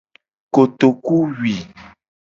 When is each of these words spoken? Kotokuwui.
Kotokuwui. 0.53 1.55